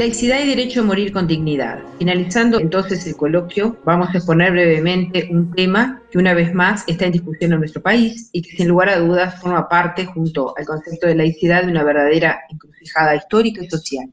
[0.00, 1.78] Laicidad y derecho a morir con dignidad.
[1.98, 7.04] Finalizando entonces el coloquio, vamos a exponer brevemente un tema que una vez más está
[7.04, 10.64] en discusión en nuestro país y que sin lugar a dudas forma parte, junto al
[10.64, 14.10] concepto de laicidad, de una verdadera encrucijada histórica y social.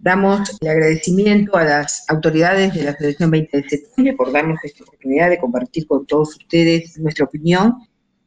[0.00, 4.82] Damos el agradecimiento a las autoridades de la Asociación 20 de septiembre por darnos esta
[4.82, 7.76] oportunidad de compartir con todos ustedes nuestra opinión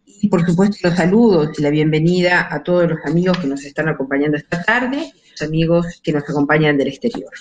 [0.05, 3.89] y por supuesto los saludos y la bienvenida a todos los amigos que nos están
[3.89, 7.31] acompañando esta tarde amigos que nos acompañan del exterior.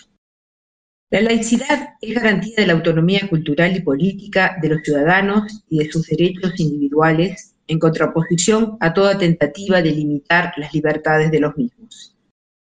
[1.10, 5.90] La laicidad es garantía de la autonomía cultural y política de los ciudadanos y de
[5.90, 12.16] sus derechos individuales en contraposición a toda tentativa de limitar las libertades de los mismos.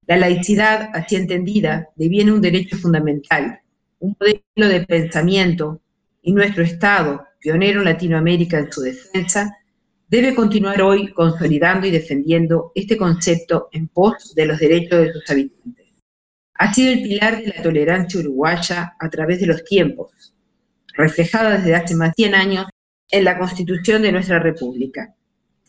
[0.08, 3.62] La laicidad, así entendida, deviene un derecho fundamental,
[4.00, 5.82] un modelo de pensamiento,
[6.22, 9.58] y nuestro Estado, pionero en Latinoamérica en su defensa,
[10.08, 15.30] debe continuar hoy consolidando y defendiendo este concepto en pos de los derechos de sus
[15.30, 15.86] habitantes.
[16.56, 20.34] Ha sido el pilar de la tolerancia uruguaya a través de los tiempos,
[20.94, 22.66] reflejada desde hace más de 100 años
[23.10, 25.14] en la Constitución de nuestra República.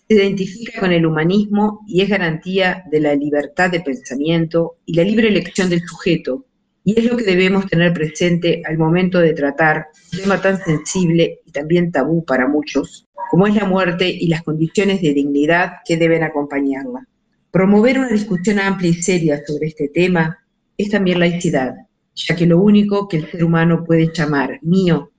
[0.08, 5.02] Se identifica con el humanismo y es garantía de la libertad de pensamiento y la
[5.02, 6.46] libre elección del sujeto,
[6.84, 11.40] y es lo que debemos tener presente al momento de tratar un tema tan sensible
[11.44, 15.96] y también tabú para muchos, como es la muerte y las condiciones de dignidad que
[15.96, 17.06] deben acompañarla.
[17.50, 20.38] Promover una discusión amplia y seria sobre este tema
[20.76, 21.74] es también laicidad,
[22.14, 25.10] ya que lo único que el ser humano puede llamar mío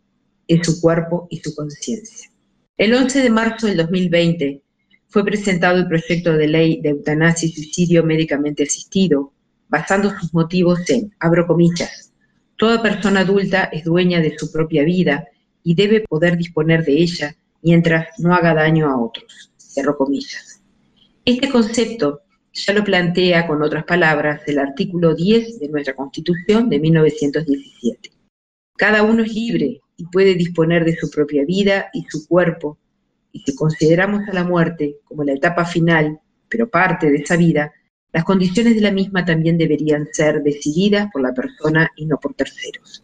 [0.47, 2.29] es su cuerpo y su conciencia.
[2.77, 4.61] El 11 de marzo del 2020
[5.07, 9.33] fue presentado el proyecto de ley de eutanasia y suicidio médicamente asistido,
[9.67, 12.13] basando sus motivos en, abro comillas,
[12.57, 15.25] toda persona adulta es dueña de su propia vida
[15.63, 19.51] y debe poder disponer de ella mientras no haga daño a otros.
[19.57, 20.61] Cierro comillas.
[21.25, 22.21] Este concepto
[22.53, 28.11] ya lo plantea con otras palabras el artículo 10 de nuestra Constitución de 1917.
[28.75, 32.77] Cada uno es libre y puede disponer de su propia vida y su cuerpo,
[33.31, 36.19] y si consideramos a la muerte como la etapa final,
[36.49, 37.73] pero parte de esa vida,
[38.13, 42.33] las condiciones de la misma también deberían ser decididas por la persona y no por
[42.33, 43.03] terceros.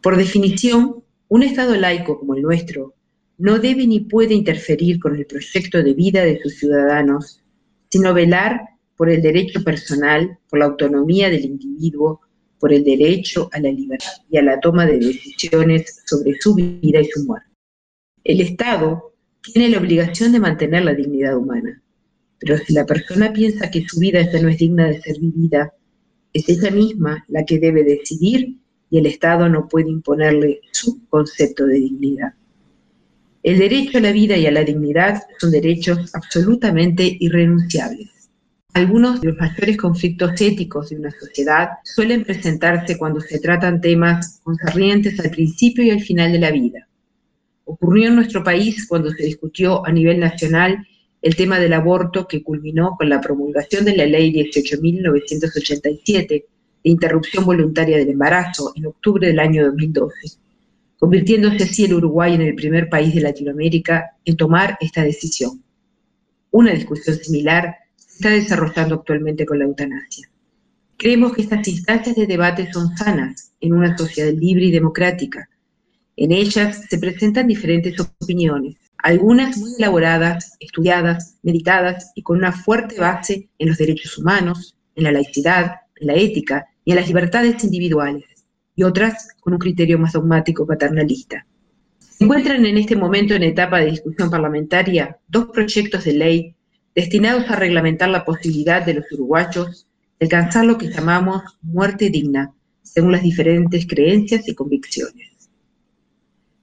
[0.00, 2.94] Por definición, un Estado laico como el nuestro,
[3.38, 7.42] no debe ni puede interferir con el proyecto de vida de sus ciudadanos,
[7.90, 8.60] sino velar
[8.96, 12.20] por el derecho personal, por la autonomía del individuo,
[12.60, 17.00] por el derecho a la libertad y a la toma de decisiones sobre su vida
[17.00, 17.48] y su muerte.
[18.22, 19.12] El Estado
[19.42, 21.82] tiene la obligación de mantener la dignidad humana,
[22.38, 25.74] pero si la persona piensa que su vida ya no es digna de ser vivida,
[26.32, 28.58] es ella misma la que debe decidir
[28.90, 32.34] y el Estado no puede imponerle su concepto de dignidad.
[33.44, 38.08] El derecho a la vida y a la dignidad son derechos absolutamente irrenunciables.
[38.72, 44.40] Algunos de los mayores conflictos éticos de una sociedad suelen presentarse cuando se tratan temas
[44.42, 46.88] concernientes al principio y al final de la vida.
[47.66, 50.78] Ocurrió en nuestro país cuando se discutió a nivel nacional
[51.20, 56.46] el tema del aborto que culminó con la promulgación de la Ley 18.987 de
[56.82, 60.43] interrupción voluntaria del embarazo en octubre del año 2012
[60.98, 65.62] convirtiéndose así el Uruguay en el primer país de Latinoamérica en tomar esta decisión.
[66.50, 70.30] Una discusión similar se está desarrollando actualmente con la eutanasia.
[70.96, 75.48] Creemos que estas instancias de debate son sanas en una sociedad libre y democrática.
[76.16, 83.00] En ellas se presentan diferentes opiniones, algunas muy elaboradas, estudiadas, meditadas y con una fuerte
[83.00, 87.62] base en los derechos humanos, en la laicidad, en la ética y en las libertades
[87.64, 88.33] individuales
[88.76, 91.46] y otras con un criterio más dogmático paternalista.
[91.98, 96.54] Se encuentran en este momento en etapa de discusión parlamentaria dos proyectos de ley
[96.94, 99.86] destinados a reglamentar la posibilidad de los uruguayos
[100.18, 105.50] de alcanzar lo que llamamos muerte digna, según las diferentes creencias y convicciones.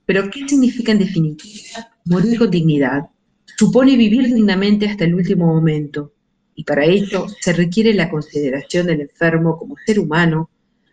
[0.05, 3.09] Pero, ¿qué significa en definitiva morir con dignidad?
[3.57, 6.13] Supone vivir dignamente hasta el último momento,
[6.55, 10.49] y para ello se requiere la consideración del enfermo como ser humano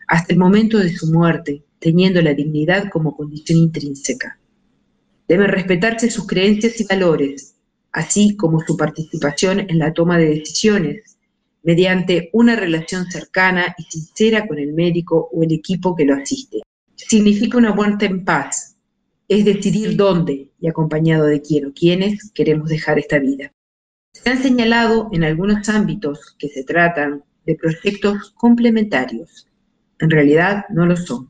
[0.09, 4.39] hasta el momento de su muerte, teniendo la dignidad como condición intrínseca.
[5.27, 7.55] Deben respetarse sus creencias y valores,
[7.91, 11.19] así como su participación en la toma de decisiones,
[11.61, 16.63] mediante una relación cercana y sincera con el médico o el equipo que lo asiste.
[16.95, 18.77] Significa una muerte en paz,
[19.27, 23.53] es decidir dónde y acompañado de quién o quiénes queremos dejar esta vida.
[24.13, 29.45] Se han señalado en algunos ámbitos que se tratan de proyectos complementarios,
[29.99, 31.29] en realidad no lo son,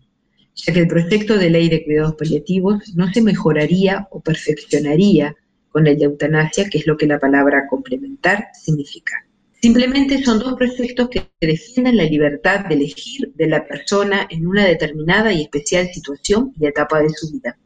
[0.56, 5.36] ya que el proyecto de ley de cuidados paliativos no se mejoraría o perfeccionaría
[5.69, 9.25] con el de eutanasia, que es lo que la palabra complementar significa.
[9.62, 14.66] Simplemente son dos proyectos que defienden la libertad de elegir de la persona en una
[14.66, 17.57] determinada y especial situación y etapa de su vida.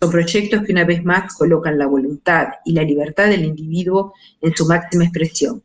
[0.00, 4.54] Son proyectos que una vez más colocan la voluntad y la libertad del individuo en
[4.54, 5.63] su máxima expresión.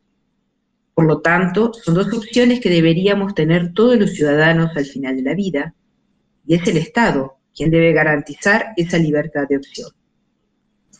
[1.00, 5.22] Por lo tanto, son dos opciones que deberíamos tener todos los ciudadanos al final de
[5.22, 5.74] la vida,
[6.46, 9.88] y es el Estado quien debe garantizar esa libertad de opción.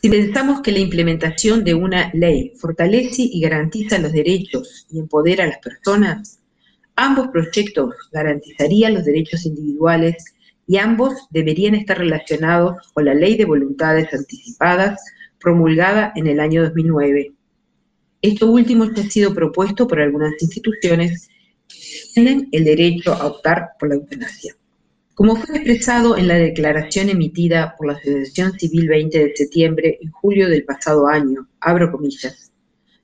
[0.01, 5.45] Si pensamos que la implementación de una ley fortalece y garantiza los derechos y empodera
[5.45, 6.39] a las personas,
[6.97, 10.25] ambos proyectos garantizarían los derechos individuales
[10.67, 14.99] y ambos deberían estar relacionados con la Ley de Voluntades Anticipadas
[15.39, 17.35] promulgada en el año 2009.
[18.23, 21.29] Esto último ya ha sido propuesto por algunas instituciones
[21.67, 24.55] que defienden el derecho a optar por la eutanasia.
[25.15, 30.11] Como fue expresado en la declaración emitida por la Asociación Civil 20 de septiembre en
[30.11, 32.53] julio del pasado año, abro comillas,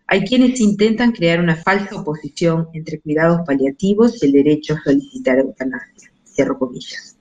[0.06, 5.38] hay quienes intentan crear una falsa oposición entre cuidados paliativos y el derecho a solicitar
[5.38, 7.16] eutanasia, cierro comillas.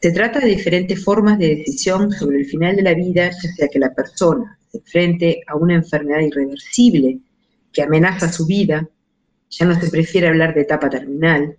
[0.00, 3.68] Se trata de diferentes formas de decisión sobre el final de la vida, ya sea
[3.68, 7.20] que la persona se enfrente a una enfermedad irreversible
[7.72, 8.88] que amenaza su vida,
[9.50, 11.56] ya no se prefiere hablar de etapa terminal,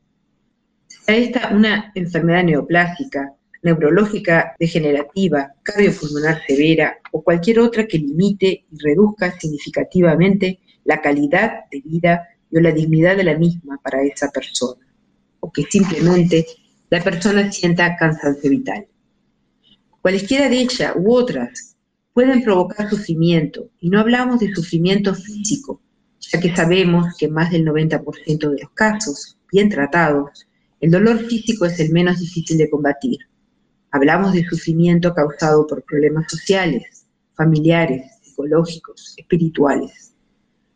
[1.08, 8.78] a esta una enfermedad neoplásica, neurológica degenerativa, cardiopulmonar severa o cualquier otra que limite y
[8.80, 14.30] reduzca significativamente la calidad de vida y o la dignidad de la misma para esa
[14.30, 14.86] persona,
[15.40, 16.46] o que simplemente
[16.90, 18.86] la persona sienta cansancio vital.
[20.02, 21.71] Cualesquiera de ellas u otras
[22.14, 25.82] pueden provocar sufrimiento, y no hablamos de sufrimiento físico,
[26.20, 30.48] ya que sabemos que más del 90% de los casos, bien tratados,
[30.80, 33.20] el dolor físico es el menos difícil de combatir.
[33.92, 37.06] Hablamos de sufrimiento causado por problemas sociales,
[37.36, 40.14] familiares, psicológicos, espirituales,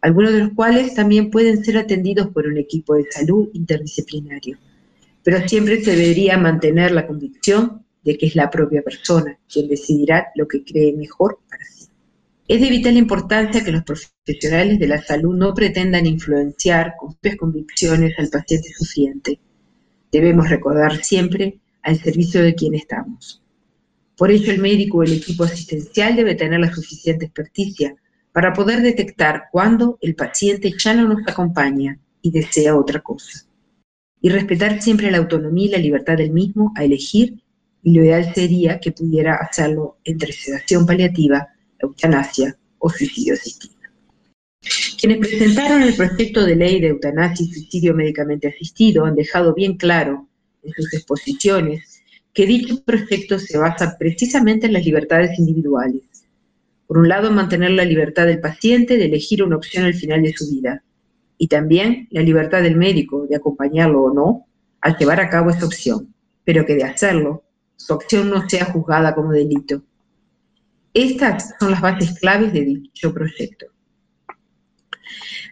[0.01, 4.57] algunos de los cuales también pueden ser atendidos por un equipo de salud interdisciplinario.
[5.23, 10.27] Pero siempre se debería mantener la convicción de que es la propia persona quien decidirá
[10.35, 11.87] lo que cree mejor para sí.
[12.47, 17.35] Es de vital importancia que los profesionales de la salud no pretendan influenciar con propias
[17.35, 19.39] convicciones al paciente sufriente,
[20.15, 23.43] Debemos recordar siempre al servicio de quien estamos.
[24.15, 27.97] Por ello, el médico o el equipo asistencial debe tener la suficiente experticia
[28.31, 33.45] para poder detectar cuando el paciente ya no nos acompaña y desea otra cosa.
[34.21, 37.43] Y respetar siempre la autonomía y la libertad del mismo a elegir,
[37.85, 41.47] y lo ideal sería que pudiera hacerlo entre sedación paliativa,
[41.77, 43.75] eutanasia o suicidio asistido.
[44.99, 49.77] Quienes presentaron el proyecto de ley de eutanasia y suicidio médicamente asistido han dejado bien
[49.77, 50.27] claro
[50.63, 52.01] en sus exposiciones
[52.33, 56.01] que dicho proyecto se basa precisamente en las libertades individuales.
[56.87, 60.33] Por un lado, mantener la libertad del paciente de elegir una opción al final de
[60.33, 60.83] su vida,
[61.37, 64.47] y también la libertad del médico de acompañarlo o no
[64.81, 67.44] al llevar a cabo esa opción, pero que de hacerlo,
[67.75, 69.81] su acción no sea juzgada como delito.
[70.93, 73.67] Estas son las bases claves de dicho proyecto.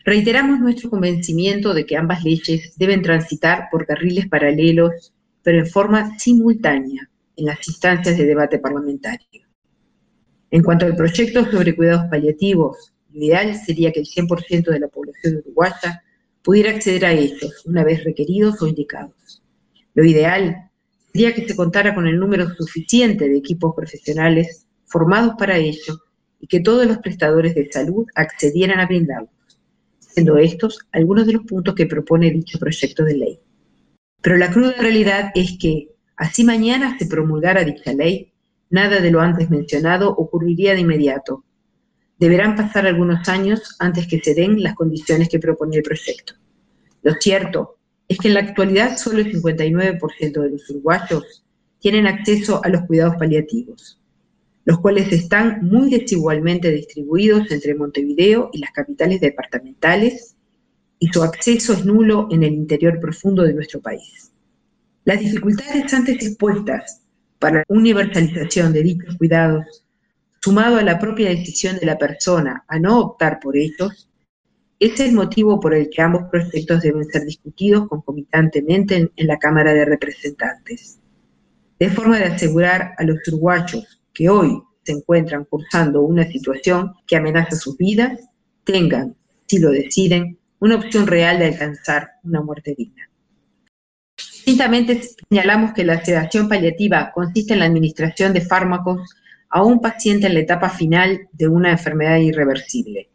[0.05, 6.17] Reiteramos nuestro convencimiento de que ambas leyes deben transitar por carriles paralelos, pero en forma
[6.17, 9.41] simultánea en las instancias de debate parlamentario.
[10.51, 14.87] En cuanto al proyecto sobre cuidados paliativos, lo ideal sería que el 100% de la
[14.87, 16.03] población uruguaya
[16.42, 19.42] pudiera acceder a ellos una vez requeridos o indicados.
[19.94, 20.69] Lo ideal
[21.13, 26.01] sería que se contara con el número suficiente de equipos profesionales formados para ello
[26.39, 29.29] y que todos los prestadores de salud accedieran a brindarlos
[30.13, 33.39] siendo estos algunos de los puntos que propone dicho proyecto de ley.
[34.21, 38.31] Pero la cruda realidad es que, así mañana se promulgara dicha ley,
[38.69, 41.43] nada de lo antes mencionado ocurriría de inmediato.
[42.19, 46.35] Deberán pasar algunos años antes que se den las condiciones que propone el proyecto.
[47.01, 51.44] Lo cierto es que en la actualidad solo el 59% de los uruguayos
[51.80, 54.00] tienen acceso a los cuidados paliativos
[54.66, 60.36] los cuales están muy desigualmente distribuidos entre Montevideo y las capitales departamentales,
[61.00, 64.31] y su acceso es nulo en el interior profundo de nuestro país.
[65.04, 67.02] Las dificultades antes expuestas
[67.40, 69.83] para la universalización de dichos cuidados,
[70.42, 74.07] sumado a la propia decisión de la persona a no optar por ellos,
[74.85, 79.73] es el motivo por el que ambos proyectos deben ser discutidos concomitantemente en, la Cámara
[79.73, 80.99] de Representantes,
[81.80, 87.16] de forma de asegurar a los uruguayos que hoy se encuentran cursando una situación que
[87.16, 88.19] amenaza sus vidas,
[88.63, 89.16] tengan,
[89.47, 93.09] si lo deciden, una opción real de alcanzar una muerte digna.
[94.18, 99.02] Distintamente señalamos que la sedación paliativa consiste en la administración de fármacos
[99.49, 103.12] a un paciente en la etapa final de una enfermedad irreversible.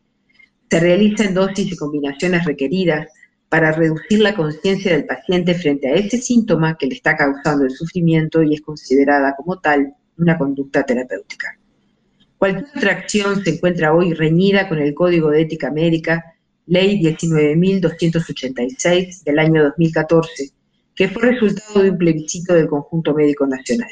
[0.71, 3.09] Se realiza en dosis y combinaciones requeridas
[3.49, 7.71] para reducir la conciencia del paciente frente a ese síntoma que le está causando el
[7.71, 11.59] sufrimiento y es considerada como tal una conducta terapéutica.
[12.37, 16.35] Cualquier otra acción se encuentra hoy reñida con el Código de Ética Médica,
[16.67, 20.51] Ley 19.286 del año 2014,
[20.95, 23.91] que fue resultado de un plebiscito del conjunto médico nacional.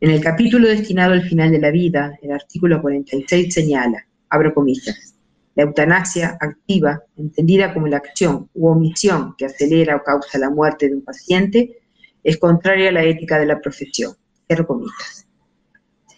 [0.00, 5.17] En el capítulo destinado al final de la vida, el artículo 46 señala, abro comillas,
[5.58, 10.88] la eutanasia activa, entendida como la acción u omisión que acelera o causa la muerte
[10.88, 11.80] de un paciente,
[12.22, 14.14] es contraria a la ética de la profesión.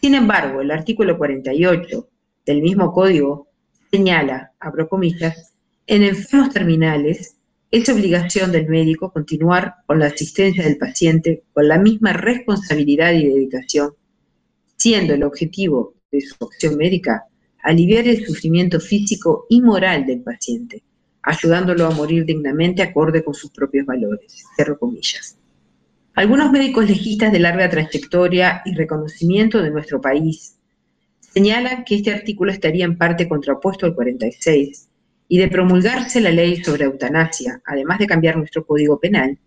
[0.03, 2.09] Sin embargo, el artículo 48
[2.45, 3.49] del mismo código
[3.91, 5.55] señala, abro comillas,
[5.87, 7.35] en enfermos terminales
[7.71, 13.27] es obligación del médico continuar con la asistencia del paciente con la misma responsabilidad y
[13.27, 13.95] dedicación,
[14.77, 17.25] siendo el objetivo de su acción médica
[17.63, 20.83] aliviar el sufrimiento físico y moral del paciente,
[21.23, 24.45] ayudándolo a morir dignamente acorde con sus propios valores.
[26.15, 30.57] Algunos médicos legistas de larga trayectoria y reconocimiento de nuestro país
[31.21, 34.89] señalan que este artículo estaría en parte contrapuesto al 46
[35.29, 39.39] y de promulgarse la ley sobre eutanasia, además de cambiar nuestro código penal,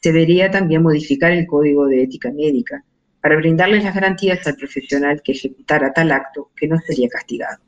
[0.00, 2.84] se debería también modificar el código de ética médica
[3.22, 7.62] para brindarles las garantías al profesional que ejecutara tal acto que no sería castigado.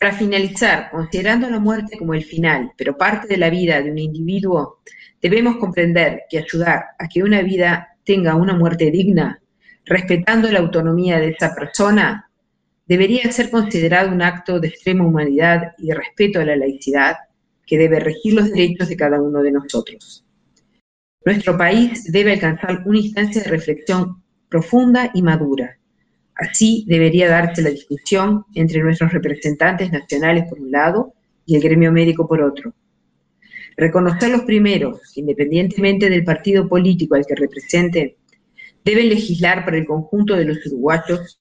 [0.00, 3.98] Para finalizar, considerando la muerte como el final, pero parte de la vida de un
[3.98, 4.80] individuo,
[5.22, 9.40] debemos comprender que ayudar a que una vida tenga una muerte digna,
[9.84, 12.28] respetando la autonomía de esa persona,
[12.86, 17.16] debería ser considerado un acto de extrema humanidad y respeto a la laicidad
[17.64, 20.24] que debe regir los derechos de cada uno de nosotros.
[21.22, 25.78] Nuestro país debe alcanzar una instancia de reflexión profunda y madura.
[26.34, 31.12] Así debería darse la discusión entre nuestros representantes nacionales por un lado
[31.44, 32.72] y el gremio médico por otro.
[33.76, 38.14] Reconocer los primeros, independientemente del partido político al que representen,
[38.82, 41.38] deben legislar para el conjunto de los uruguayos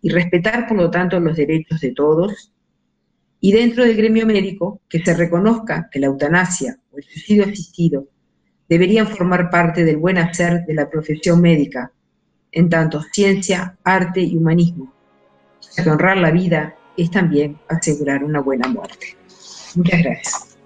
[0.00, 2.54] y respetar, por lo tanto, los derechos de todos,
[3.40, 8.08] y dentro del gremio médico, que se reconozca que la eutanasia o el suicidio asistido
[8.68, 11.92] deberían formar parte del buen hacer de la profesión médica,
[12.52, 14.92] en tanto ciencia, arte y humanismo,
[15.86, 19.16] honrar la vida es también asegurar una buena muerte.
[19.74, 20.57] Muchas gracias.